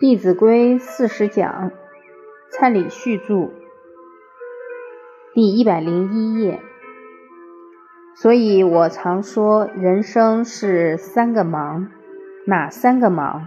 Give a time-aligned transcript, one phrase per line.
[0.02, 1.72] 《弟子规》四十讲，
[2.50, 3.50] 蔡礼旭著，
[5.34, 6.58] 第一百零一页。
[8.16, 11.90] 所以我常说，人生是三个忙，
[12.46, 13.44] 哪三个忙？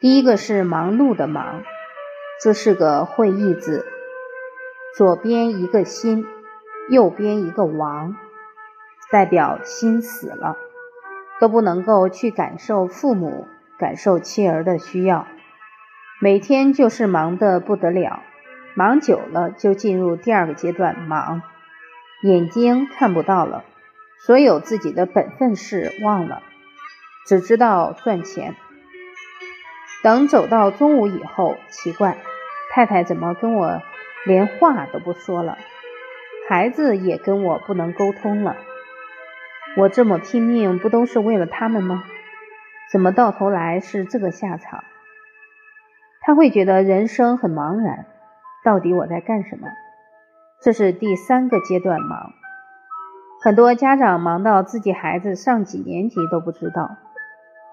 [0.00, 1.62] 第一个是忙碌的忙，
[2.42, 3.86] 这是个会意字，
[4.96, 6.26] 左边一个心，
[6.90, 8.16] 右边一个亡，
[9.12, 10.56] 代表心死了，
[11.38, 13.46] 都不能够去感受父母、
[13.78, 15.24] 感受妻儿的需要。
[16.22, 18.22] 每天就是忙得不得了，
[18.76, 21.42] 忙久了就进入第二个阶段，忙，
[22.22, 23.64] 眼睛看不到了，
[24.24, 26.44] 所有自己的本分事忘了，
[27.26, 28.54] 只知道赚钱。
[30.04, 32.18] 等走到中午以后，奇怪，
[32.70, 33.82] 太太怎么跟我
[34.24, 35.58] 连话都不说了？
[36.48, 38.56] 孩子也跟我不能沟通了。
[39.76, 42.04] 我这么拼命，不都是为了他们吗？
[42.92, 44.84] 怎么到头来是这个下场？
[46.24, 48.06] 他会觉得人生很茫然，
[48.64, 49.68] 到底我在干什么？
[50.62, 52.32] 这是第三个阶段忙。
[53.42, 56.96] 很多家长忙到自己孩子上几年级都不知道。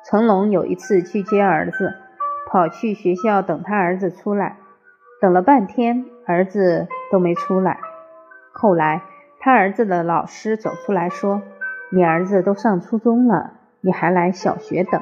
[0.03, 1.93] 成龙有一次去接儿子，
[2.49, 4.57] 跑去学校等他儿子出来，
[5.21, 7.79] 等了半天，儿子都没出来。
[8.51, 9.03] 后来
[9.39, 11.43] 他儿子的老师走出来说
[11.93, 14.99] ：“你儿子都上初中了，你还来小学等？”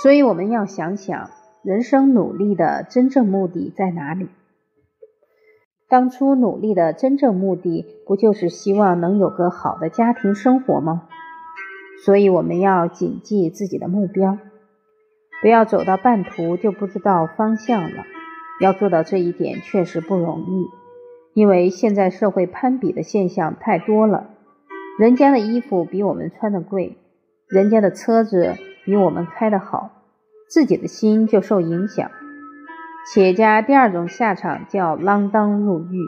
[0.00, 1.30] 所以我们要想想。
[1.62, 4.28] 人生努力的真正目的在哪里？
[5.88, 11.08] 当初努力的真正目的，不就是希望能有个好的家庭生活吗？
[12.04, 14.38] 所以我们要谨记自己的目标，
[15.42, 18.04] 不要走到半途就不知道方向了。
[18.60, 20.66] 要做到这一点确实不容易，
[21.32, 24.30] 因为现在社会攀比的现象太多了。
[24.98, 26.98] 人家的衣服比我们穿的贵，
[27.48, 29.97] 人家的车子比我们开的好。
[30.48, 32.10] 自己的心就受影响。
[33.06, 36.06] 企业家第二种下场叫锒铛入狱，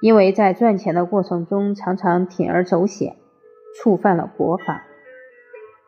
[0.00, 3.16] 因为在赚钱的过程中常常铤而走险，
[3.76, 4.84] 触犯了国法。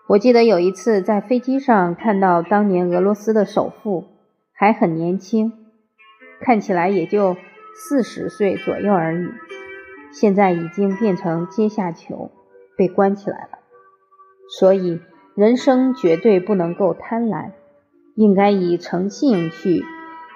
[0.08, 4.04] 我记得有一次在飞机上看到当年俄罗斯的首富
[4.52, 5.52] 还很年轻，
[6.40, 7.36] 看起来也就
[7.74, 9.28] 四十岁左右而已，
[10.12, 12.30] 现在已经变成阶下囚，
[12.76, 13.58] 被关起来了。
[14.58, 15.00] 所以。
[15.34, 17.52] 人生绝对不能够贪婪，
[18.14, 19.82] 应该以诚信去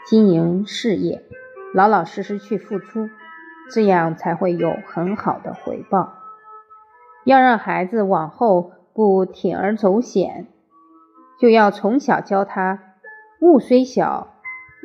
[0.06, 1.22] 经营事业，
[1.74, 3.10] 老老实实去付出，
[3.70, 6.14] 这样才会有很好的回报。
[7.24, 10.46] 要让孩子往后不铤而走险，
[11.38, 12.94] 就要从小教他
[13.42, 14.34] 物虽小，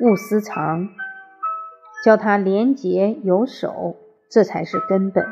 [0.02, 0.90] 勿私藏，
[2.04, 3.96] 教他廉洁有守，
[4.30, 5.26] 这才是根本。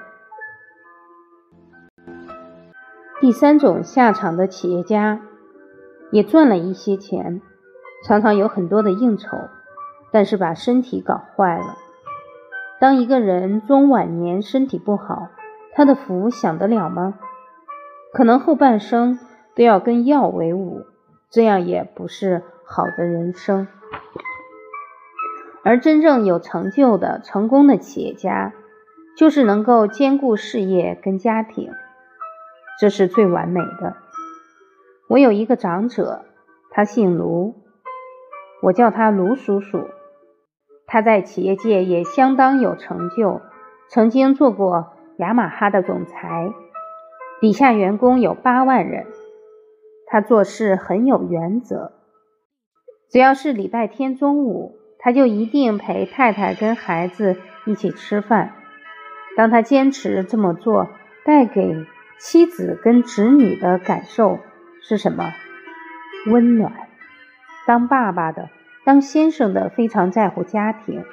[3.21, 5.19] 第三种下场的企业家，
[6.09, 7.41] 也赚了一些钱，
[8.07, 9.37] 常常有很多的应酬，
[10.13, 11.77] 但是把身体搞坏了。
[12.79, 15.27] 当一个人中晚年身体不好，
[15.73, 17.15] 他的福享得了吗？
[18.13, 19.19] 可能后半生
[19.53, 20.85] 都要跟药为伍，
[21.29, 23.67] 这样也不是好的人生。
[25.61, 28.53] 而真正有成就的、成功的企业家，
[29.17, 31.69] 就是能够兼顾事业跟家庭。
[32.79, 33.97] 这是最完美的。
[35.09, 36.25] 我有一个长者，
[36.71, 37.55] 他姓卢，
[38.61, 39.87] 我叫他卢叔叔。
[40.87, 43.41] 他在企业界也相当有成就，
[43.89, 46.53] 曾经做过雅马哈的总裁，
[47.41, 49.05] 底下员工有八万人。
[50.07, 51.91] 他做事很有原则，
[53.11, 57.35] 只要是礼拜天中午，他就一定陪太太跟孩子
[57.65, 58.53] 一起吃饭。
[59.37, 60.87] 当他坚持这么做，
[61.23, 61.85] 带给
[62.19, 64.39] 妻子跟子女的感受
[64.81, 65.31] 是什么？
[66.27, 66.73] 温暖。
[67.65, 68.49] 当爸爸的、
[68.83, 71.05] 当先生的非常在乎家庭，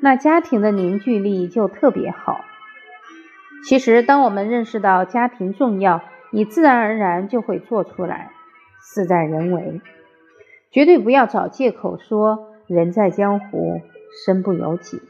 [0.00, 2.40] 那家庭的凝聚力就特别好。
[3.66, 6.02] 其实，当我们认识到家庭重要，
[6.32, 8.30] 你自然而然就会做出来，
[8.80, 9.82] 事在人为。
[10.70, 13.82] 绝对不要找借口说“人在江湖，
[14.24, 15.02] 身不由己”。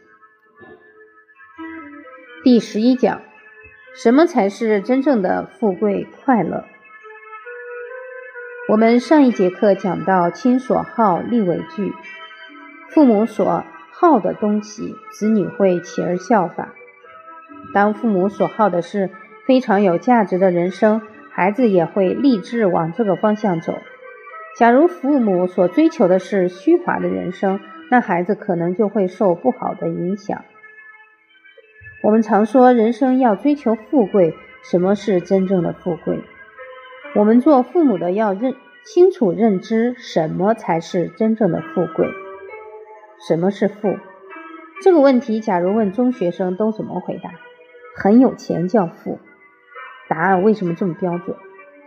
[2.43, 3.21] 第十一讲。
[4.01, 6.65] 什么才是真正的富贵快乐？
[8.69, 11.93] 我们上一节课讲到“亲所好，力为具”，
[12.95, 16.69] 父母所好的东西，子女会起而效法。
[17.75, 19.11] 当父母所好的是
[19.49, 21.03] 非常有价值的人生，
[21.33, 23.75] 孩子也会立志往这个方向走。
[24.57, 27.59] 假如父母所追求的是虚华的人生，
[27.91, 30.45] 那孩子可能就会受不好的影响。
[32.01, 36.21] 我们常说人生要追求富贵，什么是真正的富贵？
[37.17, 38.55] 我们做父母的要认
[38.85, 42.09] 清楚认知什么才是真正的富贵。
[43.27, 43.97] 什么是富？
[44.81, 47.31] 这个问题，假如问中学生，都怎么回答？
[47.97, 49.19] 很有钱叫富。
[50.09, 51.37] 答案为什么这么标准？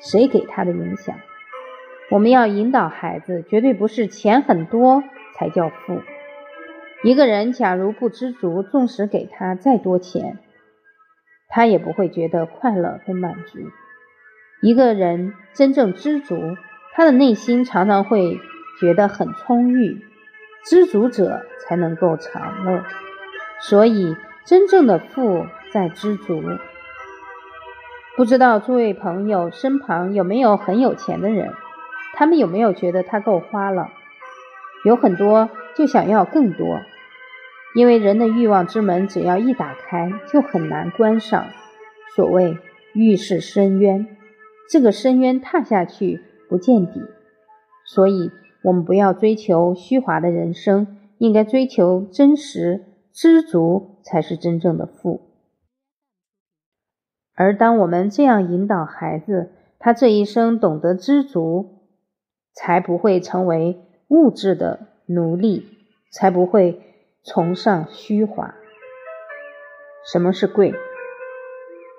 [0.02, 1.16] 谁给他的影响？
[2.10, 5.04] 我们要引导孩子，绝对不是钱很多
[5.36, 6.02] 才叫富。
[7.04, 10.38] 一个人假如不知足，纵使给他再多钱，
[11.50, 13.60] 他也不会觉得快乐跟满足。
[14.62, 16.56] 一个人真正知足，
[16.94, 18.40] 他的内心常常会
[18.80, 20.06] 觉得很充裕。
[20.64, 22.84] 知足者才能够长乐，
[23.62, 24.16] 所以
[24.46, 26.40] 真正的富在知足。
[28.16, 31.52] 不知道诸位朋友身旁有没有很有钱的人？
[32.14, 33.90] 他们有没有觉得他够花了？
[34.86, 36.80] 有很多就想要更多，
[37.76, 41.48] 因为人的欲望之门只要一打开，就很难关上。
[42.16, 42.58] 所谓
[42.94, 44.08] 欲是深渊，
[44.70, 47.02] 这个深渊踏下去不见底，
[47.86, 48.32] 所以。
[48.64, 55.32] 我们不要追求虚华的人生，应该追求真实知足，才是真正的富。
[57.34, 61.88] 而当我们这样引导孩子，他这一生懂得知足，
[62.54, 63.82] 才不会成为
[64.12, 65.66] 物质的奴隶，
[66.12, 66.82] 才不会
[67.24, 68.56] 崇尚虚华。
[70.12, 70.74] 什么是贵？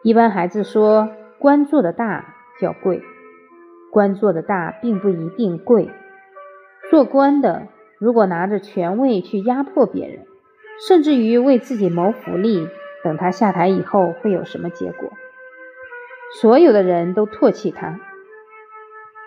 [0.04, 3.02] 一般孩子说官做的大叫贵，
[3.90, 5.88] 官做的大并不一定贵。
[6.90, 7.68] 做官的，
[7.98, 10.26] 如果拿着权位去压迫别人，
[10.86, 12.68] 甚至于为自己谋福利，
[13.02, 15.10] 等他下台以后会有什么结果？
[16.42, 17.98] 所有的人都唾弃他。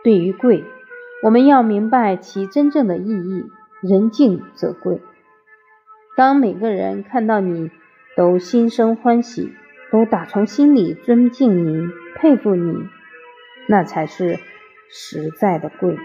[0.03, 0.63] 对于贵，
[1.23, 3.45] 我们要明白其真正的意义。
[3.81, 4.99] 人敬则贵。
[6.17, 7.69] 当每个人看到你，
[8.15, 9.53] 都心生欢喜，
[9.91, 12.87] 都打从心里尊敬你、佩服你，
[13.67, 14.39] 那才是
[14.89, 15.99] 实在的贵。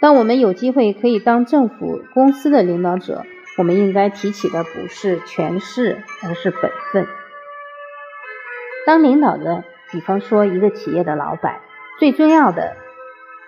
[0.00, 3.24] 当我们有机会可以当政府公司的领导者，
[3.56, 7.06] 我们应该提起的不是权势，而是本分。
[8.84, 11.60] 当领导的，比方说一个企业的老板，
[11.98, 12.76] 最重要的，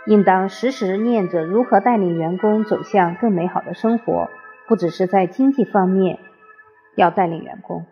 [0.07, 4.29] 应当时时念着如何带领员工走向更美好的生活。
[4.69, 6.19] 不只是在经济方面
[6.97, 7.87] 要带领员工，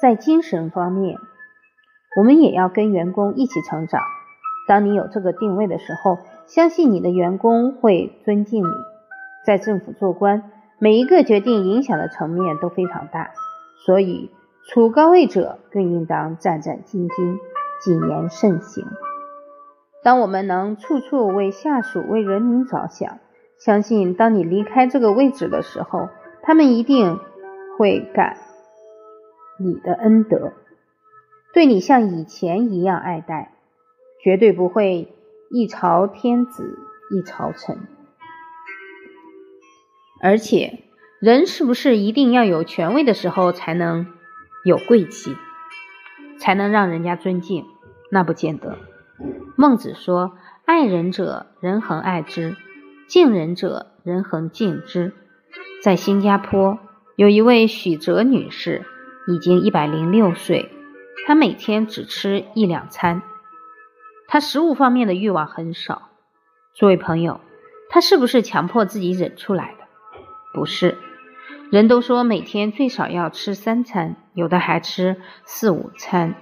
[0.00, 1.18] 在精神方面，
[2.16, 4.00] 我们也要跟员工一起成长。
[4.68, 8.70] 当你有这个定位的时候，相信你的员工会尊敬你。
[9.44, 13.32] 在政府做官，每一个决定影响的层面都非常大，
[13.84, 14.30] 所以
[14.68, 17.38] 处高位者更应当战战兢兢、
[17.80, 18.86] 谨言慎行。
[20.02, 23.18] 当我们能处处为下属、为人民着想，
[23.58, 26.08] 相信当你离开这个位置的时候，
[26.42, 27.18] 他们一定
[27.78, 28.36] 会感
[29.58, 30.52] 你的恩德，
[31.52, 33.52] 对你像以前一样爱戴。
[34.22, 35.14] 绝对不会
[35.50, 36.78] 一朝天子
[37.10, 37.78] 一朝臣，
[40.20, 40.80] 而且
[41.20, 44.08] 人是不是一定要有权威的时候才能
[44.62, 45.34] 有贵气，
[46.38, 47.64] 才能让人家尊敬？
[48.10, 48.76] 那不见得。
[49.56, 50.32] 孟子说
[50.64, 52.54] ：“爱人者，人恒爱之；
[53.06, 55.12] 敬人者，人恒敬之。”
[55.82, 56.78] 在新加坡
[57.16, 58.84] 有一位许哲女士，
[59.26, 60.70] 已经一百零六岁，
[61.26, 63.22] 她每天只吃一两餐。
[64.28, 66.10] 她食物方面的欲望很少，
[66.74, 67.40] 诸位朋友，
[67.88, 69.84] 她是不是强迫自己忍出来的？
[70.54, 70.96] 不是，
[71.70, 76.34] 人都说每天最少要吃三餐，有的还吃四五餐。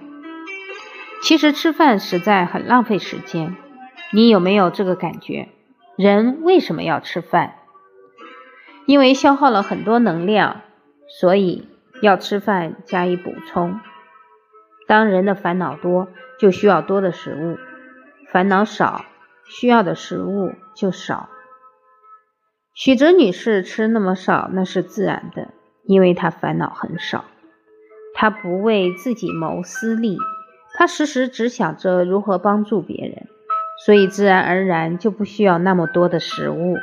[1.21, 3.55] 其实吃饭实在很浪费时间，
[4.11, 5.49] 你有没有这个感觉？
[5.97, 7.55] 人为什么要吃饭？
[8.85, 10.61] 因为消耗了很多能量，
[11.19, 11.67] 所以
[12.01, 13.79] 要吃饭加以补充。
[14.87, 16.07] 当人的烦恼多，
[16.39, 17.57] 就需要多的食物。
[18.31, 19.05] 烦恼少，
[19.45, 21.29] 需要的食物就少。
[22.73, 25.49] 许哲女士吃那么少，那是自然的，
[25.83, 27.25] 因为她烦恼很少，
[28.15, 30.17] 她不为自己谋私利，
[30.79, 33.27] 他时时只想着如何帮助别人，
[33.85, 36.77] 所以自然而然就不需要那么多的食物。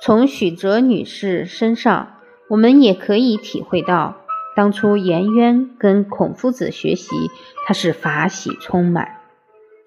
[0.00, 2.14] 从许哲女士身上，
[2.48, 4.18] 我们也可以体会到，
[4.54, 7.08] 当初颜渊跟孔夫子学习，
[7.66, 9.16] 他是法喜充满。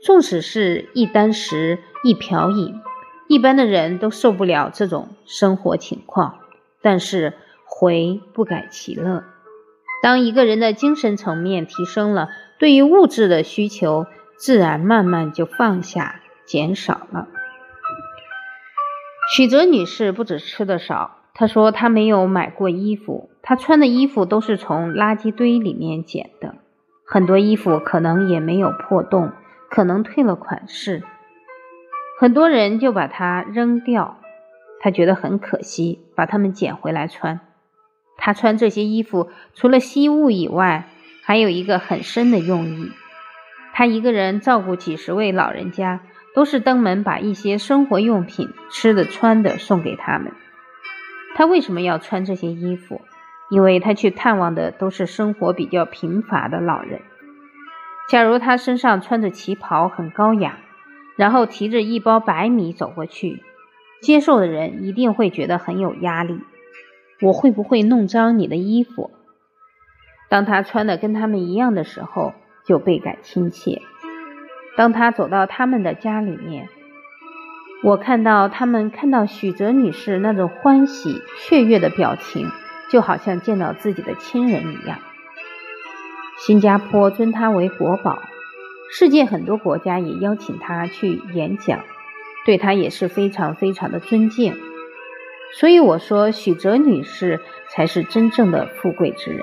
[0.01, 2.82] 纵使是一箪食、一瓢饮，
[3.30, 6.39] 一般的人都受不了这种生活情况。
[6.82, 7.32] 但是
[7.63, 9.24] 回不改其乐。
[10.06, 14.06] 当一个人的精神层面提升了，对于物质的需求
[14.38, 17.28] 自然慢慢就放下、减少了。
[19.34, 26.54] 许哲女士不止吃的少，她说她没有买过衣服，她穿的衣服都是从垃圾堆里面捡的，
[27.04, 29.32] 很多衣服可能也没有破洞。
[29.72, 31.02] 可能退了款式，
[32.20, 34.20] 很多人就把它扔掉，
[34.80, 37.40] 他觉得很可惜，把它们捡回来穿。
[38.17, 40.89] 他穿这些衣服，除了惜物以外，
[41.24, 42.91] 还有一个很深的用意。
[43.74, 46.00] 他一个人照顾几十位老人家，
[46.34, 50.31] 都是登门把一些生活用品、吃的、穿的送给他们。
[51.36, 53.01] 他为什么要穿这些衣服？
[53.51, 57.01] 因为他去探望的都是生活比较贫乏的老人。
[58.10, 60.57] 假如他身上穿着旗袍，很高雅，
[61.15, 63.43] 然后提着一包白米走过去，
[64.01, 66.39] 接受的人一定会觉得很有压力。
[67.22, 69.12] 我会不会弄脏你的衣服？
[70.29, 72.34] 当他穿的跟他们一样的时候，
[72.65, 73.81] 就倍感亲切。
[74.75, 76.67] 当他走到他们的家里面，
[77.84, 82.50] 我看到他们看到许哲女士那种欢喜雀跃的表情，
[82.89, 85.00] 就好像见到自己的亲人一样。
[86.38, 88.22] 新加坡尊他为国宝，
[88.91, 91.79] 世界很多国家也邀请他去演讲，
[92.45, 94.53] 对他也是非常非常的尊敬。
[95.58, 99.42] 所以我说，许哲女士才是真正的富贵之人。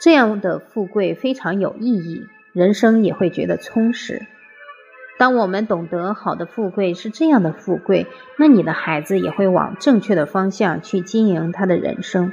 [0.00, 4.22] 这样的富贵非常有意义，人生也会觉得充实。
[5.18, 8.06] 当我们懂得好的富贵是这样的富贵，
[8.38, 12.32] 那你的孩子也会往正确的方向去经营他的人生。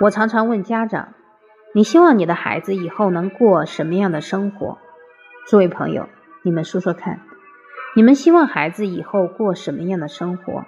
[0.00, 1.12] 我常常问家长
[1.74, 4.78] ：“你希望你的孩子以后能过什么样的生活？”
[5.46, 6.08] 诸位朋友，
[6.42, 7.20] 你们说说看，
[7.94, 10.64] 你们希望孩子以后过什么样的生活？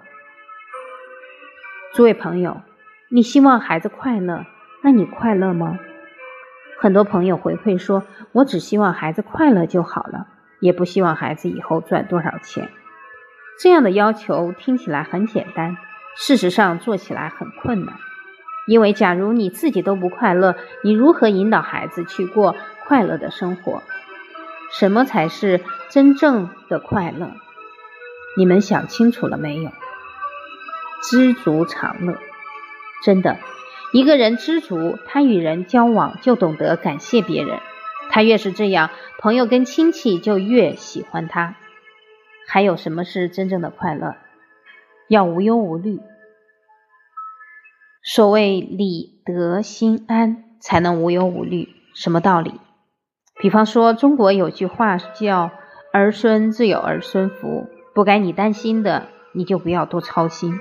[1.94, 2.60] 诸位朋友，
[3.08, 4.44] 你希望孩子快乐，
[4.82, 5.78] 那你快乐吗？
[6.80, 8.02] 很多朋友回馈说
[8.34, 10.26] ：“我只希望孩子快乐就好了，
[10.58, 12.68] 也不希望孩子以后赚多少钱。”
[13.62, 15.76] 这样的要求听起来很简单，
[16.16, 17.94] 事实上做起来很困难。
[18.66, 22.56] 因为假如你自己都不快乐，你如何引导孩子去过
[22.88, 23.84] 快乐的生活？
[24.72, 25.60] 什么才是
[25.90, 27.30] 真正的快乐？
[28.36, 29.70] 你们想清楚了没有？
[31.10, 32.18] 知足常乐，
[33.02, 33.38] 真的，
[33.92, 37.60] 一个人知足，他与人交往就懂得感谢别人。
[38.10, 41.56] 他越是这样，朋友跟亲戚就越喜欢他。
[42.46, 44.16] 还有什么是真正的快乐？
[45.08, 46.00] 要无忧无虑。
[48.02, 51.68] 所谓理得心安，才能无忧无虑。
[51.94, 52.60] 什么道理？
[53.40, 55.50] 比方说，中国有句话叫
[55.92, 60.58] “儿孙自有儿孙福”，不该你担心的，你就不要多操心。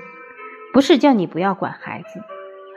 [0.74, 2.20] 不是叫你不要管孩子，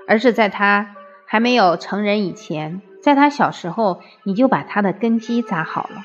[0.08, 6.04] 而是在他还没有成人以前，在他小时候，你就把他的根基扎好了。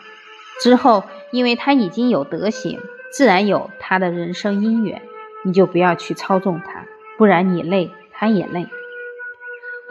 [0.63, 2.81] 之后，因为他已经有德行，
[3.13, 5.03] 自然有他的人生姻缘，
[5.45, 6.87] 你就不要去操纵他，
[7.19, 8.67] 不然你累，他也累。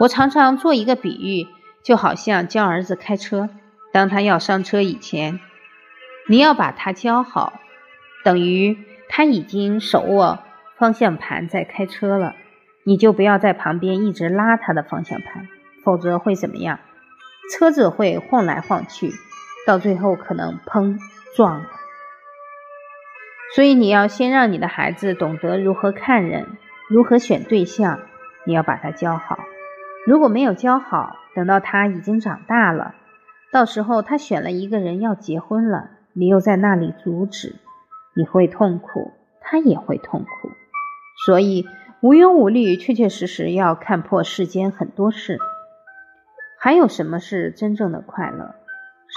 [0.00, 1.46] 我常常做一个比喻，
[1.84, 3.48] 就好像教儿子开车，
[3.92, 5.38] 当他要上车以前，
[6.26, 7.52] 你要把他教好，
[8.24, 8.76] 等于
[9.08, 10.40] 他已经手握。
[10.82, 12.34] 方向盘在开车了，
[12.82, 15.46] 你就不要在旁边一直拉他的方向盘，
[15.84, 16.80] 否则会怎么样？
[17.52, 19.12] 车子会晃来晃去，
[19.64, 20.98] 到最后可能砰
[21.36, 21.66] 撞了。
[23.54, 26.48] 所以你要先让你的孩子懂得如何看人，
[26.90, 28.00] 如何选对象，
[28.44, 29.38] 你要把他教好。
[30.04, 32.96] 如果没有教好，等到他已经长大了，
[33.52, 37.54] 到时候他选了一个人要结婚了，你又在那里阻止，
[38.16, 40.50] 你会痛苦，他也会痛苦。
[41.26, 41.66] 所以
[42.00, 45.38] 无忧无虑，确确实实要看破世间很多事。
[46.58, 48.54] 还有什么是真正的快乐？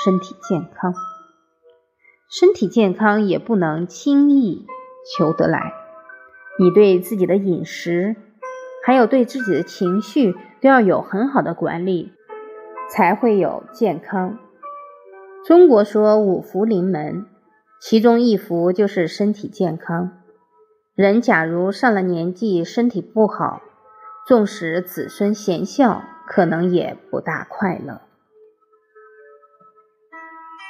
[0.04, 0.94] 身体健康，
[2.30, 4.66] 身体健康也不能轻易
[5.16, 5.74] 求得来。
[6.60, 8.16] 你对自己的饮食，
[8.86, 12.14] 还有对自己的情绪，都要有很好的管理，
[12.90, 14.38] 才会有健康。
[15.46, 17.26] 中国说五福临门，
[17.80, 20.12] 其中一福就是身体健康。
[20.96, 23.62] 人假如上了年纪，身体不好，
[24.26, 28.00] 纵使子孙贤孝，可能也不大快乐。